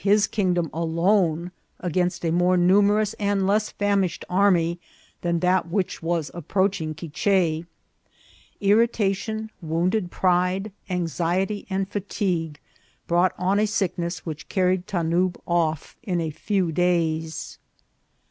[0.03, 4.79] his kingdom alone against a more numerous and less famished army
[5.21, 7.65] than that which was approaching Quiche.
[8.59, 12.59] Irritation, wounded pride, anxiety, and fatigue,
[13.05, 17.59] brought on a sickness which carried Tanub off in a few days.